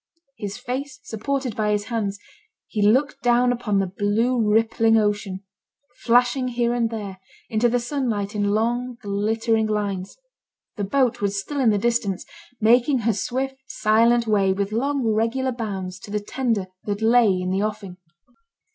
[0.35, 2.17] His face supported by his hands,
[2.65, 5.43] he looked down upon the blue rippling ocean,
[5.99, 7.19] flashing here and there,
[7.51, 10.17] into the sunlight in long, glittering lines.
[10.75, 12.25] The boat was still in the distance,
[12.59, 17.51] making her swift silent way with long regular bounds to the tender that lay in
[17.51, 17.97] the offing.